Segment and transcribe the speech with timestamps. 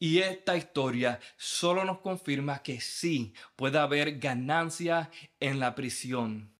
[0.00, 6.52] Y esta historia solo nos confirma que sí puede haber ganancia en la prisión.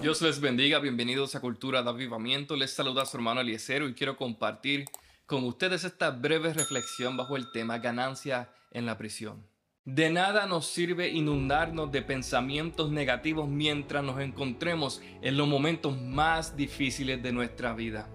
[0.00, 2.56] Dios les bendiga, bienvenidos a Cultura de Avivamiento.
[2.56, 4.86] Les saluda su hermano Eliesero y quiero compartir
[5.26, 9.49] con ustedes esta breve reflexión bajo el tema ganancia en la prisión.
[9.86, 16.54] De nada nos sirve inundarnos de pensamientos negativos mientras nos encontremos en los momentos más
[16.54, 18.06] difíciles de nuestra vida.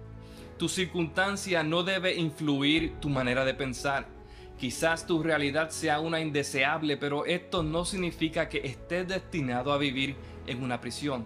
[0.60, 4.06] Tu circunstancia no debe influir tu manera de pensar.
[4.60, 10.16] Quizás tu realidad sea una indeseable, pero esto no significa que estés destinado a vivir
[10.46, 11.26] en una prisión.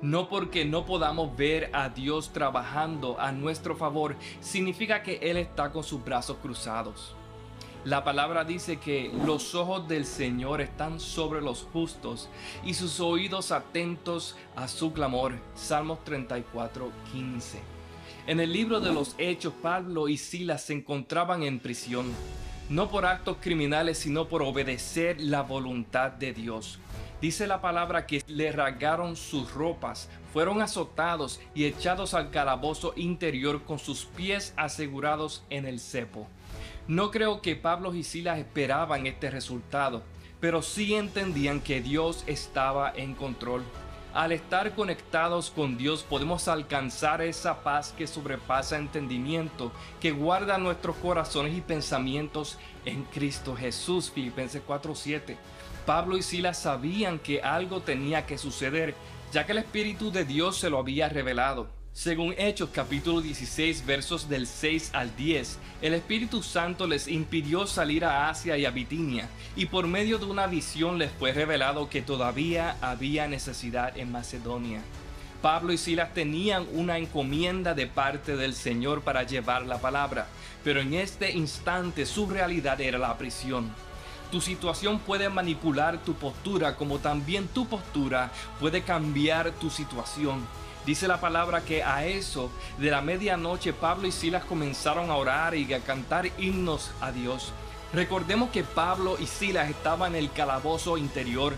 [0.00, 5.72] No porque no podamos ver a Dios trabajando a nuestro favor, significa que Él está
[5.72, 7.16] con sus brazos cruzados.
[7.84, 12.28] La palabra dice que los ojos del Señor están sobre los justos
[12.64, 15.34] y sus oídos atentos a su clamor.
[15.56, 17.58] Salmos 34, 15.
[18.28, 22.06] En el libro de los Hechos, Pablo y Silas se encontraban en prisión,
[22.72, 26.78] no por actos criminales, sino por obedecer la voluntad de Dios.
[27.20, 33.62] Dice la palabra que le rasgaron sus ropas, fueron azotados y echados al calabozo interior
[33.64, 36.26] con sus pies asegurados en el cepo.
[36.88, 40.02] No creo que Pablo y Silas esperaban este resultado,
[40.40, 43.62] pero sí entendían que Dios estaba en control.
[44.14, 50.96] Al estar conectados con Dios podemos alcanzar esa paz que sobrepasa entendimiento, que guarda nuestros
[50.96, 54.10] corazones y pensamientos en Cristo Jesús.
[54.10, 55.38] Filipenses 4:7.
[55.86, 58.94] Pablo y Silas sabían que algo tenía que suceder,
[59.32, 61.81] ya que el Espíritu de Dios se lo había revelado.
[61.94, 68.06] Según Hechos capítulo 16 versos del 6 al 10, el Espíritu Santo les impidió salir
[68.06, 72.00] a Asia y a Bitinia, y por medio de una visión les fue revelado que
[72.00, 74.80] todavía había necesidad en Macedonia.
[75.42, 80.28] Pablo y Silas tenían una encomienda de parte del Señor para llevar la palabra,
[80.64, 83.70] pero en este instante su realidad era la prisión.
[84.30, 90.40] Tu situación puede manipular tu postura como también tu postura puede cambiar tu situación.
[90.84, 95.54] Dice la palabra que a eso de la medianoche Pablo y Silas comenzaron a orar
[95.54, 97.52] y a cantar himnos a Dios.
[97.92, 101.54] Recordemos que Pablo y Silas estaban en el calabozo interior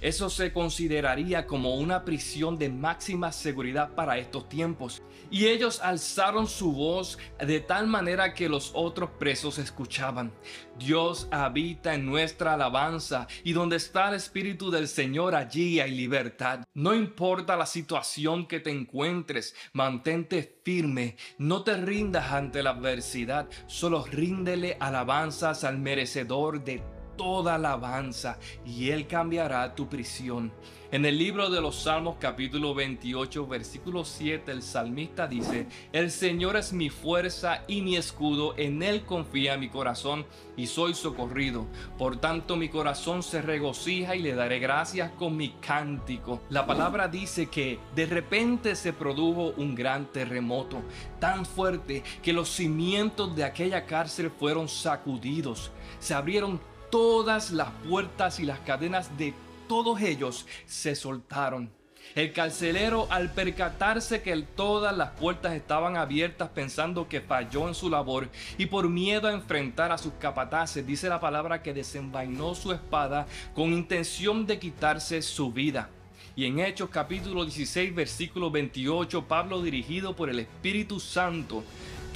[0.00, 5.02] eso se consideraría como una prisión de máxima seguridad para estos tiempos.
[5.30, 10.32] Y ellos alzaron su voz de tal manera que los otros presos escuchaban.
[10.78, 16.64] Dios habita en nuestra alabanza y donde está el Espíritu del Señor allí hay libertad.
[16.74, 23.48] No importa la situación que te encuentres, mantente firme, no te rindas ante la adversidad,
[23.66, 26.82] solo ríndele alabanzas al merecedor de
[27.16, 30.52] toda alabanza y Él cambiará tu prisión.
[30.92, 36.56] En el libro de los Salmos capítulo 28 versículo 7 el salmista dice, El Señor
[36.56, 40.24] es mi fuerza y mi escudo, en Él confía mi corazón
[40.56, 41.66] y soy socorrido.
[41.98, 46.40] Por tanto mi corazón se regocija y le daré gracias con mi cántico.
[46.50, 50.82] La palabra dice que de repente se produjo un gran terremoto,
[51.18, 55.72] tan fuerte que los cimientos de aquella cárcel fueron sacudidos.
[55.98, 56.60] Se abrieron
[56.90, 59.34] todas las puertas y las cadenas de
[59.68, 61.70] todos ellos se soltaron.
[62.14, 67.90] El carcelero, al percatarse que todas las puertas estaban abiertas pensando que falló en su
[67.90, 72.72] labor y por miedo a enfrentar a sus capataces, dice la palabra que desenvainó su
[72.72, 75.90] espada con intención de quitarse su vida.
[76.36, 81.64] Y en Hechos capítulo 16 versículo 28, Pablo dirigido por el Espíritu Santo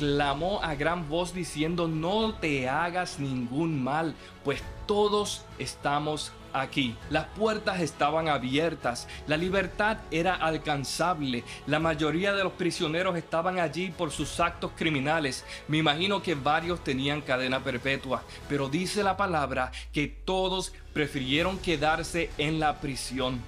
[0.01, 6.97] clamó a gran voz diciendo, no te hagas ningún mal, pues todos estamos aquí.
[7.11, 13.91] Las puertas estaban abiertas, la libertad era alcanzable, la mayoría de los prisioneros estaban allí
[13.91, 15.45] por sus actos criminales.
[15.69, 22.31] Me imagino que varios tenían cadena perpetua, pero dice la palabra que todos prefirieron quedarse
[22.39, 23.39] en la prisión.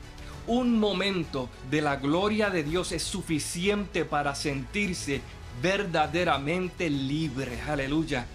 [0.47, 5.23] Un momento de la gloria de Dios es suficiente para sentirse
[5.61, 7.61] verdaderamente libre.
[7.69, 8.27] Aleluya.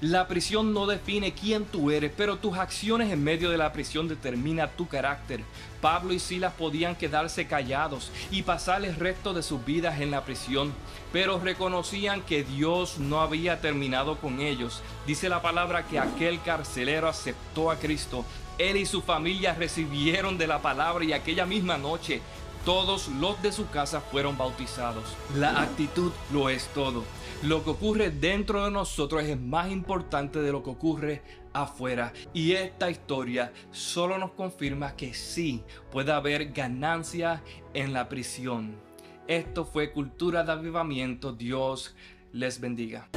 [0.00, 4.06] La prisión no define quién tú eres, pero tus acciones en medio de la prisión
[4.06, 5.40] determina tu carácter.
[5.80, 10.24] Pablo y Silas podían quedarse callados y pasar el resto de sus vidas en la
[10.24, 10.74] prisión,
[11.10, 14.82] pero reconocían que Dios no había terminado con ellos.
[15.06, 18.26] Dice la palabra que aquel carcelero aceptó a Cristo.
[18.58, 22.20] Él y su familia recibieron de la palabra y aquella misma noche
[22.64, 25.04] todos los de su casa fueron bautizados.
[25.36, 27.04] La actitud lo es todo.
[27.42, 31.22] Lo que ocurre dentro de nosotros es más importante de lo que ocurre
[31.52, 32.12] afuera.
[32.32, 35.62] Y esta historia solo nos confirma que sí
[35.92, 37.42] puede haber ganancia
[37.74, 38.74] en la prisión.
[39.26, 41.32] Esto fue Cultura de Avivamiento.
[41.32, 41.94] Dios
[42.32, 43.08] les bendiga.